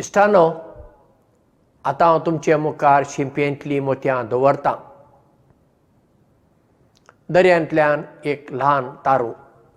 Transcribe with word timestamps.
इश्टानो 0.00 0.44
आतां 1.84 2.08
हांव 2.08 2.18
तुमचे 2.26 2.56
मुखार 2.56 3.02
शिंपयेंतलीं 3.06 3.80
मोतयां 3.80 4.28
दवरतां. 4.28 4.74
दर्यांतल्यान 7.28 8.02
एक 8.24 8.52
ल्हान 8.52 8.90
तारू 9.06 9.32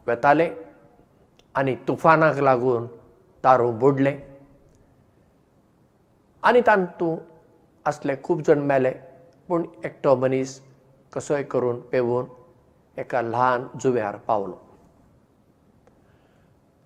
वेतालें 0.08 0.50
आनी 1.56 1.76
तुफानाक 1.88 2.40
लागून 2.40 2.88
तारू 3.44 3.72
बुडलें. 3.84 4.18
आनी 6.44 6.62
तातूंत 6.68 7.20
आसले 7.86 8.16
खूब 8.24 8.42
जाण 8.48 8.60
मेले 8.72 8.92
पूण 9.48 9.66
एकटो 9.86 10.16
मनीस 10.16 10.60
कसोय 11.14 11.44
करून 11.44 11.80
पेंवून 11.92 12.26
एका 12.98 13.22
ल्हान 13.22 13.68
जुंव्यार 13.82 14.16
पावलो. 14.28 14.58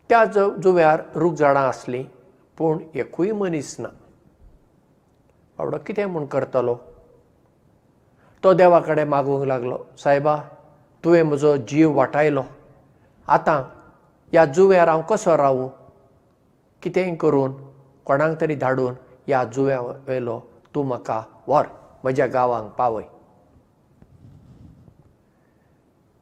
त्या 0.10 0.26
जुंव्यार 0.26 1.02
रूख 1.16 1.34
झाडां 1.34 1.68
आसलीं 1.68 2.06
पूण 2.58 2.80
एकूय 2.96 3.32
मनीस 3.32 3.76
ना. 3.80 3.90
बाबडो 5.58 5.78
कितें 5.88 6.06
म्हूण 6.06 6.26
करतलो? 6.26 6.76
तो 8.44 8.54
देवा 8.54 8.80
कडेन 8.80 9.08
मागूंक 9.08 9.44
लागलो. 9.48 9.78
सायबा 10.04 10.36
तुवें 11.04 11.24
म्हजो 11.24 11.56
जीव 11.70 11.92
वाटायलो. 11.98 12.44
आतां 13.28 13.62
ह्या 14.32 14.46
जुंव्यार 14.46 14.90
हांव 14.90 15.02
कसो 15.10 15.36
रावूं? 15.38 15.70
कितेंय 16.82 17.16
करून 17.22 17.54
कोणाक 18.06 18.40
तरी 18.42 18.56
धाडून 18.56 18.94
ह्या 19.28 19.44
जुंव्या 19.54 19.80
वेलो 20.08 20.40
तूं 20.76 20.84
म्हाका 20.86 21.22
व्हर 21.48 21.68
म्हज्या 22.04 22.28
गांवांक 22.28 22.72
पावय. 22.78 23.04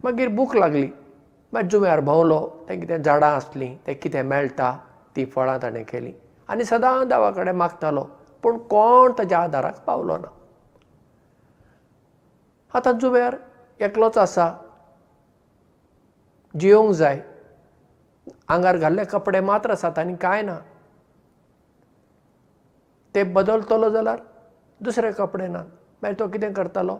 मागीर 0.03 0.27
भूक 0.35 0.55
लागली. 0.55 0.87
मागीर 1.53 1.69
जुंव्यार 1.71 1.99
भोंवलो. 1.99 2.39
तें 2.69 2.79
कितें 2.79 3.01
झाडां 3.01 3.31
आसलीं 3.35 3.75
तें 3.87 3.93
कितें 4.01 4.21
मेळटा 4.23 4.77
ती 5.15 5.25
फळां 5.25 5.57
ताणें 5.61 5.83
केलीं 5.83 6.13
आनी 6.49 6.65
सदां 6.65 7.07
देवा 7.09 7.29
कडेन 7.31 7.55
मागतालो 7.55 8.03
पूण 8.43 8.57
कोण 8.71 9.11
ताच्या 9.17 9.39
आदाराक 9.39 9.79
पावलो 9.85 10.17
ना. 10.17 10.27
आतां 12.75 12.93
जुंव्यार 12.99 13.35
एकलोच 13.79 14.17
आसा 14.17 14.47
जियोंक 16.59 16.91
जाय. 16.95 17.19
आंगार 18.49 18.77
घाल्ले 18.77 19.03
कपडे 19.05 19.39
मात्र 19.41 19.71
आसात 19.71 19.99
आनी 19.99 20.15
कांय 20.21 20.41
ना. 20.41 20.57
ते 23.15 23.23
बदलतलो 23.23 23.89
जाल्यार 23.89 24.19
दुसरे 24.83 25.11
कपडे 25.17 25.47
नात. 25.47 25.65
मागीर 26.03 26.19
तो 26.19 26.27
कितें 26.27 26.53
करतालो 26.53 26.95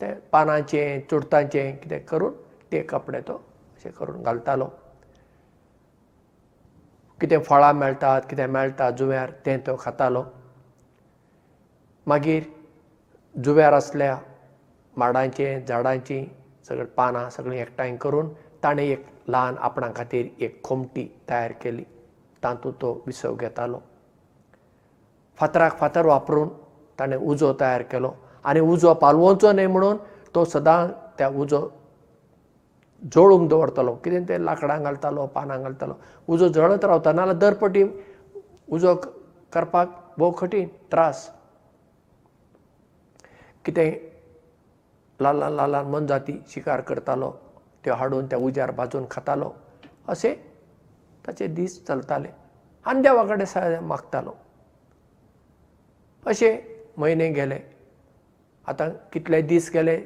ते 0.00 0.12
पानांचें 0.32 1.00
चुडटांचें 1.10 1.76
कितें 1.78 2.00
करून 2.10 2.32
ते 2.72 2.82
कपडे 2.90 3.20
तो 3.28 3.34
अशें 3.76 3.90
करून 3.98 4.22
घालतालो 4.22 4.68
कितें 7.20 7.38
फळां 7.42 7.72
मेळटात 7.74 8.22
कितें 8.30 8.46
मेळटा 8.46 8.90
जुंव्यार 8.98 9.30
तें 9.46 9.58
तो 9.66 9.76
खातालो. 9.80 10.22
मागीर 12.06 12.42
जुंव्यार 13.44 13.72
आसल्या 13.72 14.16
माडांचें 14.96 15.64
झाडांचीं 15.66 16.24
सगळीं 16.68 16.86
पानां 16.96 17.28
सगळीं 17.30 17.60
एकठांय 17.60 17.96
करून 17.96 18.32
ताणें 18.62 18.82
एक 18.82 19.04
ल्हान 19.28 19.56
आपणा 19.58 19.88
खातीर 19.96 20.26
एक 20.40 20.62
खोमटी 20.64 21.06
तयार 21.30 21.52
केली. 21.62 21.84
तातूंत 22.42 22.74
तो 22.80 22.92
विसव 23.06 23.34
घेतालो. 23.36 23.78
फातराक 25.38 25.78
फातर 25.78 26.06
वापरून 26.06 26.48
ताणें 26.98 27.16
उजो 27.16 27.52
तयार 27.60 27.82
केलो. 27.82 28.12
आनी 28.44 28.60
उजो 28.60 28.94
पालवोचो 28.94 29.52
न्हय 29.52 29.66
म्हणून 29.66 29.96
तो 30.34 30.44
सदां 30.44 30.86
त्या 31.18 31.28
उजो 31.28 31.60
जळोवंक 33.02 33.48
दवरतालो. 33.50 33.94
कितें 34.04 34.24
तें 34.28 34.38
लांकडां 34.44 34.82
घालतालो 34.82 35.26
पानां 35.34 35.60
घालतालो. 35.62 35.94
उजो 36.28 36.48
जळत 36.48 36.84
रावता 36.84 37.12
नाजाल्यार 37.12 37.38
दर 37.38 37.54
पटी 37.60 37.84
उजो 38.72 38.94
करपाक 39.52 39.96
भोव 40.18 40.30
कठीण 40.40 40.66
त्रास. 40.90 41.28
कितें 43.64 43.90
ल्हान 45.20 45.36
ल्हान 45.36 45.52
ल्हान 45.52 45.70
ल्हान 45.70 45.86
मनजाती 45.90 46.38
शिकार 46.48 46.80
करतालो 46.80 47.30
त्यो 47.84 47.94
हाडून 47.94 48.26
त्या 48.26 48.38
उज्यार 48.38 48.70
भाजून 48.76 49.04
खातालो 49.10 49.50
अशें 50.08 50.34
ताचे 51.26 51.46
दीस 51.46 51.84
चलताले. 51.86 52.28
आनी 52.84 53.00
देवा 53.02 53.24
कडेन 53.24 53.84
मागतालो. 53.84 54.32
अशे 56.26 56.50
म्हयने 56.98 57.28
गेले. 57.32 57.58
आतां 58.68 58.88
कितले 59.12 59.42
दीस 59.42 59.70
गेले 59.74 59.96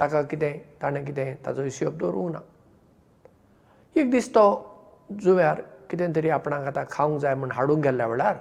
ताका 0.00 0.22
कितें 0.22 0.58
ताणें 0.82 1.04
कितें 1.04 1.34
ताचो 1.46 1.62
हिशोब 1.62 1.96
दवरूंक 1.98 2.32
ना. 2.32 2.40
एक 3.96 4.10
दीस 4.10 4.28
तो 4.34 4.44
जुंव्यार 5.22 5.60
कितें 5.90 6.12
तरी 6.16 6.28
आपणाक 6.28 6.66
आतां 6.66 6.84
खावंक 6.90 7.20
जाय 7.20 7.34
म्हूण 7.34 7.50
हाडूंक 7.52 7.82
गेल्ल्या 7.82 8.06
वेळार 8.06 8.36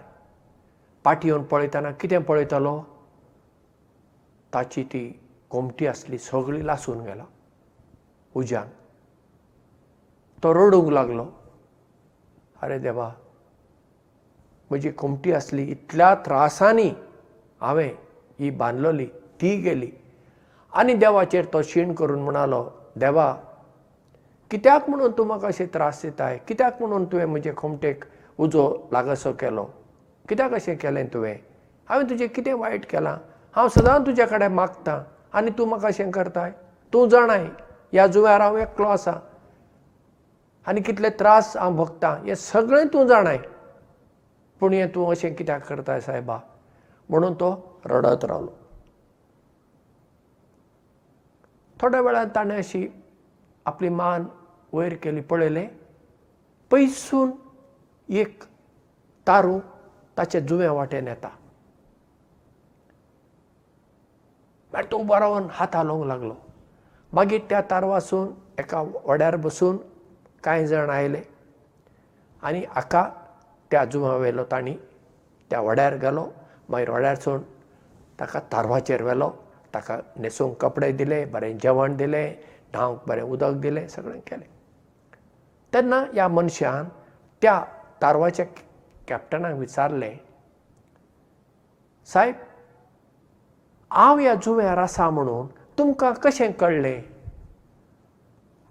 पाटी 1.05 1.27
येवन 1.27 1.43
पळयतना 1.43 1.91
कितें 1.91 2.21
पळयतलो? 2.23 2.79
ताची 4.53 4.83
ती 4.83 5.07
कोमटी 5.49 5.87
आसली 5.87 6.17
सगळी 6.17 6.65
लासून 6.67 7.01
गेला. 7.01 7.25
उज्यान. 8.35 8.67
तो 10.43 10.53
रडूंक 10.53 10.89
लागलो. 10.89 11.25
आरे 12.61 12.79
देवा 12.79 13.11
म्हजी 14.69 14.91
कोमटी 14.91 15.31
आसली 15.33 15.63
इतल्या 15.71 16.13
त्रासांनी 16.15 16.89
हांवें 17.61 17.91
ही 18.39 18.49
बांदलोली 18.49 19.05
ती 19.41 19.55
गेली 19.61 19.91
आनी 20.75 20.93
देवाचेर 20.93 21.45
तो 21.53 21.61
शीण 21.63 21.93
करून 21.95 22.21
म्हणालो 22.21 22.63
देवा 22.99 23.33
कित्याक 24.51 24.89
म्हणून 24.89 25.11
तूं 25.17 25.25
म्हाका 25.25 25.47
अशे 25.47 25.65
त्रास 25.73 26.01
दिताय? 26.03 26.37
कित्याक 26.47 26.81
म्हणून 26.81 27.05
तुवें 27.11 27.25
म्हजे 27.25 27.53
खोमटेक 27.57 28.03
उजो 28.37 28.67
लागसो 28.91 29.31
केलो? 29.39 29.63
कित्याक 30.29 30.53
अशें 30.53 30.75
केलें 30.77 31.05
तुवें? 31.13 31.35
हांवें 31.89 32.09
तुजें 32.09 32.27
कितें 32.35 32.53
वायट 32.53 32.85
केलां? 32.89 33.15
हांव 33.55 33.67
सदां 33.67 33.99
तुजे 34.05 34.25
कडेन 34.31 34.51
मागतां 34.53 34.99
आनी 35.37 35.51
तूं 35.57 35.67
म्हाका 35.67 35.87
अशें 35.87 36.11
करताय? 36.11 36.51
तूं 36.93 37.07
जाणाय 37.09 37.47
ह्या 37.93 38.07
जुंव्यार 38.07 38.41
हांव 38.41 38.57
एकलो 38.57 38.87
आसा. 38.87 39.13
आनी 40.67 40.81
कितले 40.81 41.09
त्रास 41.09 41.57
हांव 41.57 41.75
भोगतां 41.75 42.15
हें 42.25 42.35
सगळें 42.35 42.87
तूं 42.87 43.07
जाणाय. 43.07 43.37
पूण 44.59 44.73
हें 44.73 44.87
तूं 44.95 45.11
अशें 45.11 45.33
कित्याक 45.35 45.67
करताय 45.67 46.01
सायबा? 46.01 46.37
म्हणून 47.09 47.33
तो 47.33 47.79
रडत 47.85 48.25
रावलो 48.25 48.64
थोड्या 51.81 52.01
वेळान 52.01 52.29
ताणें 52.35 52.57
अशी 52.57 52.87
आपली 53.65 53.89
मान 53.89 54.25
वयर 54.73 54.93
केली 55.03 55.21
पळयलें. 55.21 55.67
पयसून 56.71 57.31
एक 58.09 58.43
तारू 59.27 59.59
ताचे 60.17 60.41
जुंव्या 60.41 60.71
वाटेन 60.71 61.07
येता. 61.07 61.29
मागीर 64.73 64.91
तो 64.91 64.97
उबो 64.97 65.19
रावन 65.19 65.47
हात 65.51 65.75
हालोवंक 65.75 66.07
लागलो. 66.07 66.35
मागीर 67.13 67.41
त्या 67.49 67.61
तारवासून 67.61 68.33
एका 68.59 68.81
वड्यार 69.05 69.35
बसून 69.35 69.77
कांय 70.43 70.67
जाण 70.67 70.89
आयले. 70.89 71.21
आनी 72.41 72.63
हाका 72.69 73.09
त्या 73.71 73.85
जुंव्या 73.85 74.15
वेलो 74.17 74.43
तांणी 74.43 74.75
त्या 75.49 75.61
वड्यार 75.61 75.95
गेलो. 75.97 76.27
मागीर 76.69 76.89
वड्यारसून 76.89 77.41
ताका 78.19 78.39
तारवाचेर 78.51 79.03
व्हेलो 79.03 79.31
ताका 79.75 79.95
न्हेसूंक 80.17 80.57
कपडे 80.61 80.91
दिले 80.91 81.23
बरें 81.31 81.57
जेवण 81.63 81.95
दिलें 81.97 82.35
न्हांवंक 82.73 83.07
बरें 83.07 83.21
उदक 83.21 83.53
दिलें 83.61 83.87
सगळें 83.87 84.19
केलें. 84.27 84.47
तेन्ना 85.73 85.99
ह्या 86.13 86.27
मनशान 86.27 86.87
त्या 87.41 87.63
तारवाच्या 88.01 88.45
कॅप्टनाक 89.07 89.55
विचारलें 89.59 90.15
सायब 92.07 92.35
हांव 93.91 94.19
ह्या 94.19 94.33
जुंव्यार 94.35 94.77
आसा 94.77 95.09
म्हणून 95.09 95.47
तुमकां 95.77 96.11
कशें 96.13 96.51
कळ्ळें? 96.51 97.01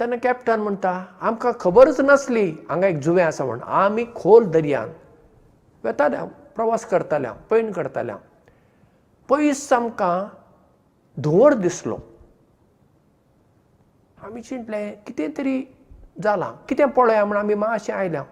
तेन्ना 0.00 0.16
कॅप्टन 0.22 0.60
म्हणटा 0.60 0.92
आमकां 1.20 1.52
खबरच 1.60 2.00
नासली 2.00 2.50
हांगा 2.68 2.86
एक 2.88 2.98
जुंवें 2.98 3.24
आसा 3.24 3.44
म्हण. 3.44 3.60
आमी 3.60 4.04
खोल 4.14 4.50
दर्यान 4.50 4.92
वेताले 5.84 6.16
हांव 6.16 6.28
प्रवास 6.56 6.86
करताले 6.86 7.26
हांव 7.26 7.38
पैण 7.50 7.72
करताले 7.72 8.12
हांव. 8.12 8.22
पयस 9.28 9.72
आमकां 9.72 10.26
धुंवर 11.16 11.54
दिसलो. 11.54 11.96
आमी 14.24 14.42
चिंतलें 14.42 15.02
कितें 15.06 15.30
तरी 15.36 15.62
जालां 16.22 16.50
कितें 16.68 16.86
पळोवया 16.90 17.24
म्हण 17.24 17.38
आमी 17.38 17.54
मातशें 17.54 17.92
आयल्या. 17.94 18.24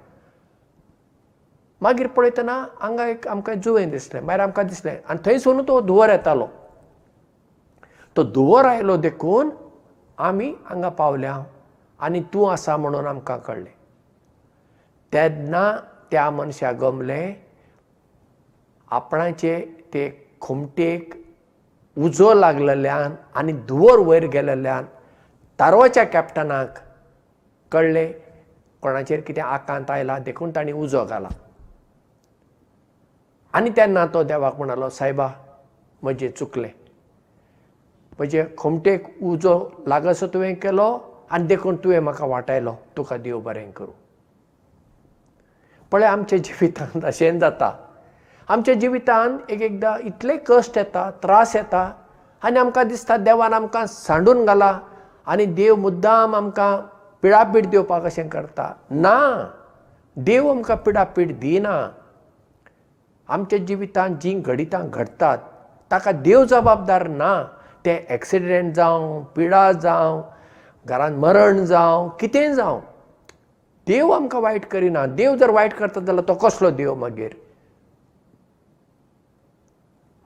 मागीर 1.83 2.07
पळयतना 2.07 2.55
हांगा 2.81 3.07
एक 3.09 3.27
आमकां 3.29 3.55
जुवें 3.61 3.91
दिसलें 3.91 4.21
मागीर 4.21 4.41
आमकां 4.41 4.67
दिसलें 4.67 4.97
आनी 5.09 5.19
थंयसून 5.25 5.63
तो 5.69 5.81
धुंवर 5.81 6.11
येतालो. 6.11 6.47
तो 8.17 8.23
धुंवर 8.23 8.65
आयलो 8.67 8.97
देखून 8.97 9.51
आमी 10.19 10.53
हांगा 10.65 10.89
पावल्या 10.89 11.39
आनी 12.01 12.21
तूं 12.35 12.51
आसा 12.53 12.77
म्हणून 12.77 13.07
आमकां 13.07 13.39
कळ्ळें. 13.39 13.73
तेन्ना 15.13 15.71
त्या 16.11 16.31
मनशाक 16.31 16.75
गमलें 16.81 17.35
आपणाचे 18.91 19.61
ते 19.95 20.09
खोमटेक 20.41 21.15
उजो 21.97 22.33
लागलेल्यान 22.35 23.15
आनी 23.37 23.53
धुंवर 23.69 23.99
वयर 24.07 24.27
गेलेल्यान 24.33 24.85
तारवाच्या 25.59 26.05
कॅप्टनाक 26.13 26.79
कळ्ळें 27.73 28.13
कोणाचेर 28.83 29.21
कितें 29.27 29.43
आकांत 29.43 29.91
आयला 29.91 30.19
देखून 30.19 30.51
तांणी 30.55 30.73
उजो 30.73 31.05
घाला. 31.05 31.29
आनी 33.55 33.71
तेन्ना 33.77 34.07
तो 34.15 34.23
देवाक 34.23 34.57
म्हणालो 34.59 34.89
सायबा 34.89 35.29
म्हजें 36.03 36.29
चुकलें. 36.39 36.71
म्हजे 38.19 38.45
खोमटेक 38.59 39.07
उजो 39.23 39.55
लागसो 39.87 40.27
तुवें 40.35 40.55
केलो 40.63 40.89
आनी 41.31 41.47
देखून 41.47 41.77
तुवें 41.85 41.99
म्हाका 42.01 42.27
वाटायलो 42.27 42.75
तुका 42.97 43.17
देव 43.17 43.41
बरें 43.41 43.71
करूं. 43.71 43.93
पळय 45.93 46.07
आमच्या 46.07 46.39
जिवितांत 46.39 47.05
अशें 47.05 47.39
जाता 47.39 47.71
आमच्या 48.49 48.75
जिवितांत 48.75 49.51
एक 49.51 49.63
एकदां 49.63 49.99
इतले 50.07 50.37
कश्ट 50.47 50.79
येता 50.79 51.11
त्रास 51.23 51.55
येता 51.57 51.91
आनी 52.43 52.59
आमकां 52.59 52.87
दिसता 52.89 53.17
देवान 53.17 53.53
आमकां 53.53 53.87
सांडून 53.87 54.45
घाला 54.45 54.79
आनी 55.27 55.45
देव 55.45 55.75
मुद्दाम 55.77 56.35
आमकां 56.35 56.77
पिडापीड 57.23 57.67
दिवपाक 57.71 58.05
अशें 58.05 58.29
करता. 58.29 58.73
ना 58.91 59.19
देव 60.17 60.49
आमकां 60.51 60.77
पिडापीड 60.77 61.39
दिना. 61.41 61.89
आमच्या 63.29 63.59
जिवितांत 63.59 64.17
जीं 64.23 64.41
घडितां 64.41 64.83
घडटात 64.91 65.39
ताका 65.91 66.13
देव 66.13 66.45
जबाबदार 66.45 67.07
ना. 67.09 67.43
ते 67.85 67.95
एक्सिडेंट 68.11 68.75
जावं 68.75 69.23
पिडा 69.37 69.71
जावं 69.73 70.21
घरांत 70.87 71.17
मरण 71.19 71.65
जावं 71.65 72.09
कितेंय 72.21 72.53
जावं. 72.55 72.81
देव 73.87 74.11
आमकां 74.11 74.43
वायट 74.43 74.65
करिना. 74.65 75.07
देव 75.07 75.37
जर 75.37 75.51
वायट 75.51 75.73
करता 75.73 76.01
जाल्यार 76.01 76.29
तो 76.29 76.35
कसलो 76.35 76.71
देव 76.71 76.95
मागीर 76.95 77.35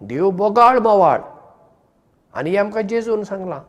देव 0.01 0.31
बोगाळ 0.31 0.79
बोवाळ. 0.79 1.21
आनी 2.35 2.51
हें 2.51 2.59
आमकां 2.61 2.83
जेजून 2.89 3.23
सांगलां 3.25 3.61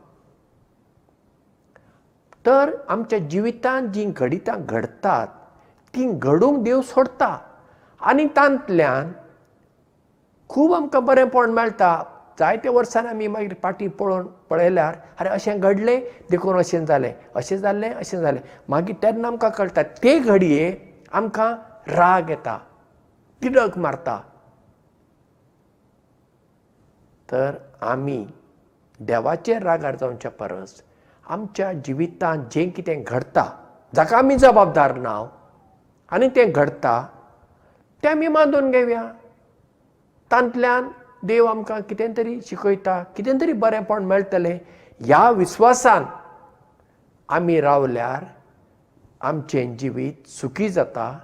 तर 2.46 2.70
आमच्या 2.88 3.18
जिवितांत 3.30 3.88
जीं 3.92 4.10
घडितां 4.16 4.56
घडटात 4.66 5.26
तीं 5.94 6.18
घडूंक 6.18 6.62
देव 6.64 6.80
सोडता. 6.82 7.36
आनी 8.00 8.26
तांतल्यान 8.36 9.12
खूब 10.48 10.74
आमकां 10.74 11.04
बरेंपण 11.04 11.50
मेळटा. 11.50 12.02
जायत्या 12.38 12.72
वर्सांनी 12.72 13.08
आमी 13.08 13.26
मागीर 13.26 13.54
फाटीं 13.62 13.88
पळोवन 13.98 14.26
पळयल्यार 14.50 14.96
अरे 15.20 15.28
अशें 15.28 15.60
घडलें 15.60 16.00
देखून 16.30 16.56
अशें 16.58 16.84
जालें 16.86 17.12
अशें 17.36 17.56
जाल्लें 17.56 17.90
अशें 17.90 18.18
जालें. 18.20 18.40
मागीर 18.68 18.96
तेन्ना 19.02 19.28
आमकां 19.28 19.50
कळटा 19.50 19.82
ते 20.02 20.18
घडये 20.18 20.74
आमकां 21.12 21.52
राग 21.94 22.30
येता 22.30 22.58
तिडक 23.42 23.78
मारता 23.78 24.20
तर 27.32 27.56
आमी 27.92 28.24
देवाचेर 29.00 29.62
रागार 29.62 29.96
जावच्या 29.96 30.30
परस 30.38 30.82
आमच्या 31.30 31.72
जिवितांत 31.84 32.44
जें 32.54 32.70
कितें 32.76 33.02
घडटा 33.06 33.44
जाका 33.96 34.18
आमी 34.18 34.36
जबाबदार 34.38 34.94
ना 34.96 35.22
आनी 36.12 36.28
तें 36.36 36.52
घडटा 36.52 37.02
तें 38.02 38.08
आमी 38.10 38.28
मानून 38.28 38.70
घेवया. 38.70 39.02
तांतल्यान 40.30 40.88
देव 41.26 41.46
आमकां 41.46 41.80
कितें 41.88 42.16
तरी 42.16 42.38
शिकयता 42.46 43.02
कितें 43.16 43.40
तरी 43.40 43.52
बरेंपण 43.62 44.04
मेळटलें 44.04 44.58
ह्या 45.00 45.28
विस्वासान 45.36 46.04
आमी 47.28 47.60
रावल्यार 47.60 48.24
आमचें 49.28 49.76
जिवीत 49.76 50.28
सुखी 50.30 50.68
जाता 50.68 51.18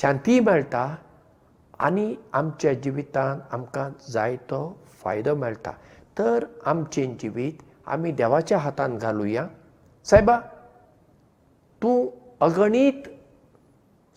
शांती 0.00 0.38
मेळटा 0.40 0.86
आनी 1.86 2.14
आमच्या 2.34 2.72
जिवितांत 2.82 3.40
आमकां 3.54 3.88
जायतो 4.12 4.60
फायदो 5.02 5.34
मेळटा. 5.34 5.72
तर 6.18 6.44
आमचें 6.66 7.16
जिवीत 7.20 7.62
आमी 7.94 8.10
देवाच्या 8.12 8.58
हातांत 8.58 8.98
घालुया. 8.98 9.46
सायबा 10.10 10.38
तूं 11.82 12.06
अगणीत 12.46 13.08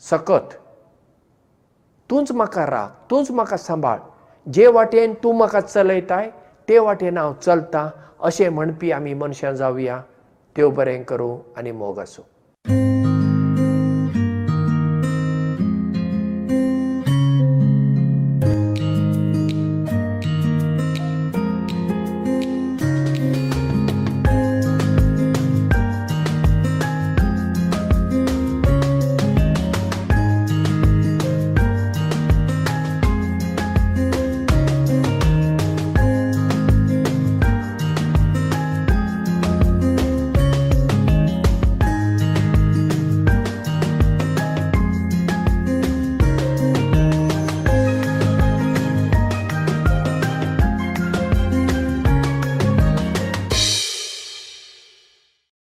सकत 0.10 0.54
तूंच 2.10 2.31
म्हाका 2.31 2.66
राख 2.66 2.90
तूंच 3.12 3.31
म्हाका 3.31 3.58
सांबाळ 3.58 4.00
जे 4.54 4.68
वाटेन 4.68 5.13
तूं 5.24 5.34
म्हाका 5.38 5.60
चलयताय 5.62 6.30
ते 6.69 6.80
वाटेन 6.80 7.18
हांव 7.18 7.34
चलतां 7.42 7.88
अशें 8.28 8.50
म्हणपी 8.50 8.92
आमी 8.92 9.13
मनशां 9.13 9.54
जावया 9.56 10.02
देव 10.56 10.69
बरें 10.75 11.04
करूं 11.04 11.38
आनी 11.58 11.72
मोग 11.72 12.00
आसूं 12.00 12.24